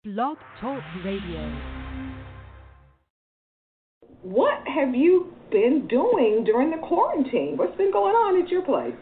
Blog 0.00 0.38
Talk 0.62 0.80
Radio. 1.04 1.44
What 4.24 4.64
have 4.64 4.94
you 4.96 5.28
been 5.52 5.84
doing 5.92 6.40
during 6.48 6.72
the 6.72 6.80
quarantine? 6.80 7.60
What's 7.60 7.76
been 7.76 7.92
going 7.92 8.16
on 8.16 8.40
at 8.40 8.48
your 8.48 8.64
place? 8.64 8.96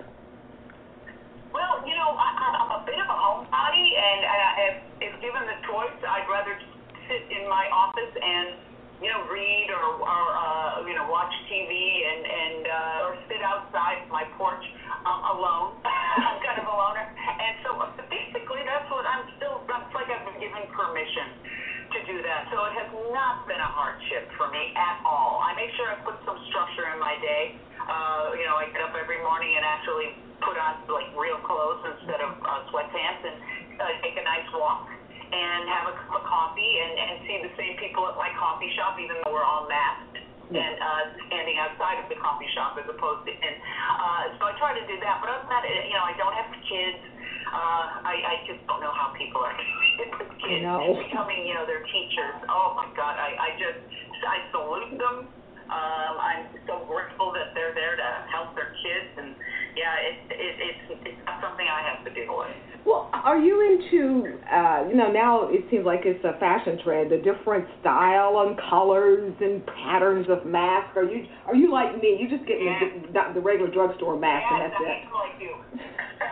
Well, 1.54 1.87
you 1.87 1.95
know, 1.95 2.19
I, 2.19 2.50
I'm 2.50 2.82
a 2.82 2.82
bit 2.82 2.98
of 2.98 3.06
a 3.06 3.14
homebody, 3.14 3.87
and 3.95 4.21
uh, 4.26 4.66
if, 4.66 4.74
if 5.06 5.12
given 5.22 5.46
the 5.46 5.62
choice, 5.71 5.95
I'd 6.03 6.26
rather 6.26 6.58
sit 7.06 7.30
in 7.30 7.46
my 7.46 7.71
office 7.71 8.10
and 8.19 8.58
you 8.99 9.06
know, 9.06 9.22
read 9.30 9.71
or, 9.71 10.03
or 10.03 10.22
uh, 10.35 10.83
you 10.83 10.99
know, 10.99 11.06
watch 11.06 11.30
TV 11.46 11.87
me 24.59 24.75
at 24.75 24.98
all. 25.07 25.39
I 25.39 25.55
make 25.55 25.71
sure 25.79 25.87
I 25.87 26.03
put 26.03 26.19
some 26.27 26.39
structure 26.51 26.91
in 26.91 26.99
my 26.99 27.15
day. 27.23 27.55
Uh, 27.79 28.35
you 28.35 28.45
know, 28.45 28.59
I 28.59 28.66
get 28.75 28.83
up 28.83 28.93
every 28.99 29.23
morning 29.23 29.55
and 29.55 29.62
actually 29.62 30.19
put 30.43 30.59
on 30.59 30.83
like 30.91 31.09
real 31.15 31.39
clothes 31.47 31.83
instead 31.87 32.21
of 32.21 32.35
uh, 32.43 32.66
sweatpants 32.75 33.23
and 33.23 33.37
uh, 33.79 33.95
take 34.02 34.19
a 34.19 34.25
nice 34.27 34.47
walk 34.51 34.91
and 35.30 35.69
have 35.71 35.87
a 35.93 35.95
cup 35.95 36.13
of 36.19 36.25
coffee 36.27 36.75
and, 36.83 36.93
and 36.99 37.13
see 37.29 37.37
the 37.47 37.52
same 37.55 37.79
people 37.79 38.02
at 38.11 38.16
my 38.19 38.33
coffee 38.35 38.71
shop, 38.75 38.99
even 38.99 39.15
though 39.23 39.33
we're 39.33 39.47
all 39.47 39.69
masked 39.71 40.19
and 40.49 40.75
uh, 40.80 41.05
standing 41.29 41.61
outside 41.61 42.01
of 42.01 42.09
the 42.09 42.16
coffee 42.16 42.49
shop 42.57 42.73
as 42.80 42.88
opposed 42.88 43.21
to. 43.29 43.33
And 43.37 43.57
uh, 44.01 44.23
so 44.41 44.49
I 44.49 44.52
try 44.57 44.73
to 44.73 44.85
do 44.88 44.97
that. 45.05 45.21
But 45.21 45.29
other 45.29 45.45
than 45.45 45.52
that, 45.52 45.65
you 45.69 45.97
know, 45.97 46.05
I 46.09 46.16
don't 46.16 46.33
have 46.33 46.49
kids. 46.65 47.01
Uh, 47.48 48.05
I, 48.05 48.15
I 48.15 48.34
just 48.45 48.61
don't 48.69 48.80
know 48.84 48.93
how 48.93 49.12
people 49.16 49.41
are 49.41 49.57
with 49.57 50.12
kids 50.45 50.62
know. 50.62 51.01
becoming, 51.01 51.48
you 51.48 51.57
know, 51.57 51.65
their 51.65 51.83
teachers. 51.88 52.37
Oh 52.48 52.77
my 52.77 52.88
God, 52.93 53.16
I, 53.16 53.33
I 53.37 53.51
just 53.57 53.80
I 54.24 54.37
salute 54.52 55.01
them. 55.01 55.32
Um, 55.69 56.15
I'm 56.16 56.45
so 56.65 56.80
grateful 56.88 57.32
that 57.37 57.52
they're 57.52 57.76
there 57.76 57.96
to 57.96 58.09
help 58.32 58.57
their 58.57 58.73
kids, 58.80 59.13
and 59.21 59.37
yeah, 59.76 60.09
it, 60.09 60.16
it, 60.32 60.54
it's 60.65 60.85
it's 61.13 61.23
not 61.29 61.45
something 61.45 61.69
I 61.69 61.85
have 61.93 62.04
to 62.09 62.13
deal 62.13 62.32
with. 62.37 62.57
Well, 62.88 63.10
are 63.13 63.37
you 63.38 63.60
into, 63.69 64.41
uh, 64.48 64.88
you 64.88 64.96
know, 64.96 65.12
now 65.12 65.48
it 65.48 65.64
seems 65.70 65.84
like 65.84 66.08
it's 66.08 66.24
a 66.24 66.38
fashion 66.41 66.80
trend, 66.82 67.12
the 67.12 67.19
different 67.19 67.69
style 67.80 68.48
and 68.48 68.56
colors 68.70 69.34
and 69.41 69.60
patterns 69.66 70.26
of 70.30 70.46
masks. 70.46 70.96
Are 70.96 71.04
you 71.04 71.26
are 71.46 71.54
you 71.54 71.70
like 71.70 72.00
me? 72.00 72.16
You 72.19 72.28
just 72.32 72.48
get 72.48 72.62
Yeah. 72.62 72.88
the, 73.12 73.34
the, 73.34 73.41
regular 73.41 73.70
drugstore 73.70 74.16
mask 74.19 74.46
and 74.52 74.60
Yeah, 74.60 74.69
that's 74.69 74.80
it. 74.80 74.88
that's 74.88 75.12
like 75.12 75.36
you. 75.36 75.52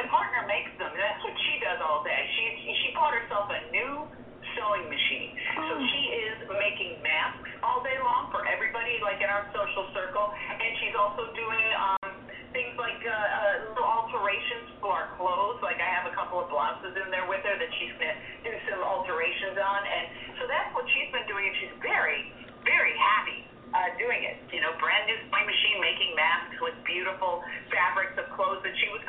My 0.00 0.08
partner 0.08 0.48
makes 0.48 0.72
them. 0.80 0.88
That's 0.96 1.20
what 1.20 1.36
she 1.44 1.60
does 1.60 1.76
all 1.84 2.00
day. 2.00 2.16
She 2.32 2.72
she 2.80 2.88
bought 2.96 3.12
herself 3.12 3.52
a 3.52 3.60
new 3.68 4.08
sewing 4.56 4.88
machine. 4.88 5.36
So 5.60 5.76
Oh. 5.76 5.88
she 5.92 6.02
is 6.24 6.36
making 6.48 7.04
masks 7.04 7.44
all 7.60 7.84
day 7.84 8.00
long 8.00 8.32
for 8.32 8.40
everybody, 8.48 8.96
like 9.04 9.20
in 9.20 9.28
our 9.28 9.44
social 9.52 9.84
circle, 9.92 10.32
and 10.56 10.70
she's 10.80 10.96
also 10.96 11.28
doing 11.36 11.66
um, 11.76 12.16
things 12.56 12.72
like 12.80 12.96
uh, 13.04 13.12
uh, 13.12 13.76
little 13.76 13.84
alterations 13.84 14.72
for 14.80 14.88
our 14.96 15.12
clothes. 15.20 15.60
Like 15.60 15.76
I 15.76 15.90
have 16.00 16.08
a 16.08 16.16
couple 16.16 16.40
of 16.40 16.48
blouses 16.48 16.96
in 16.96 17.12
there 17.12 17.28
with 17.28 17.44
her 17.44 17.60
that 17.60 17.70
she's 17.76 17.92
gonna 18.00 18.16
do 18.40 18.56
some 18.72 18.80
alterations 18.80 19.60
on, 19.60 19.80
and 19.84 20.04
so 20.40 20.48
that's 20.48 20.72
what 20.72 20.88
she's 20.96 21.12
been 21.12 21.28
doing, 21.28 21.44
and 21.44 21.56
she's 21.60 21.76
very 21.84 22.32
very 22.64 22.96
happy 22.96 23.44
uh, 23.76 23.88
doing 24.00 24.24
it. 24.24 24.36
You 24.48 24.64
know, 24.64 24.72
brand 24.80 25.04
new 25.12 25.16
sewing 25.28 25.44
machine 25.44 25.78
making 25.84 26.16
masks 26.16 26.56
with 26.64 26.74
beautiful 26.88 27.44
fabrics 27.70 28.16
of 28.18 28.26
clothes 28.34 28.60
that 28.66 28.74
she 28.80 28.88
was 28.92 28.99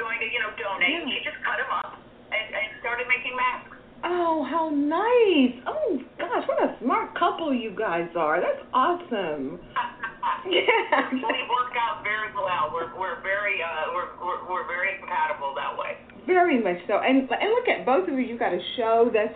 donate. 0.82 1.06
Yeah. 1.06 1.14
She 1.14 1.20
just 1.24 1.40
cut 1.46 1.62
them 1.62 1.70
up 1.70 2.02
and, 2.34 2.48
and 2.50 2.68
started 2.82 3.06
making 3.06 3.38
masks. 3.38 3.78
Oh, 4.04 4.42
how 4.50 4.74
nice! 4.74 5.62
Oh 5.70 6.02
gosh, 6.18 6.42
what 6.50 6.58
a 6.58 6.74
smart 6.82 7.14
couple 7.14 7.54
you 7.54 7.70
guys 7.70 8.10
are. 8.18 8.42
That's 8.42 8.66
awesome. 8.74 9.60
Yeah. 10.46 11.10
we 11.12 11.42
work 11.50 11.74
out 11.78 12.04
very 12.04 12.30
well. 12.34 12.70
We're 12.74 12.94
we're 12.98 13.22
very 13.22 13.58
uh 13.62 13.90
we're 13.94 14.10
we're, 14.22 14.42
we're 14.50 14.68
very 14.68 14.98
compatible 15.00 15.54
that 15.56 15.78
way. 15.78 15.98
Very 16.28 16.62
much 16.62 16.78
so. 16.88 17.00
And 17.02 17.30
and 17.30 17.50
look 17.50 17.68
at 17.68 17.86
both 17.86 18.08
of 18.08 18.14
you. 18.14 18.26
You 18.26 18.38
got 18.38 18.54
a 18.54 18.62
show 18.78 19.10
that's 19.12 19.34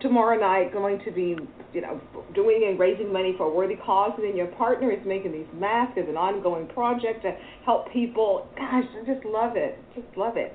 tomorrow 0.00 0.38
night 0.38 0.72
going 0.72 1.00
to 1.04 1.10
be, 1.10 1.36
you 1.72 1.80
know, 1.80 2.00
doing 2.34 2.66
and 2.68 2.78
raising 2.78 3.12
money 3.12 3.34
for 3.36 3.50
a 3.50 3.54
worthy 3.54 3.76
cause, 3.76 4.12
and 4.16 4.26
then 4.26 4.36
your 4.36 4.46
partner 4.46 4.90
is 4.90 5.00
making 5.04 5.32
these 5.32 5.50
masks 5.54 5.98
as 6.00 6.08
an 6.08 6.16
ongoing 6.16 6.66
project 6.68 7.22
to 7.22 7.32
help 7.64 7.92
people. 7.92 8.48
Gosh, 8.56 8.84
I 8.94 9.12
just 9.12 9.24
love 9.26 9.56
it. 9.56 9.78
Just 9.94 10.16
love 10.16 10.36
it. 10.36 10.54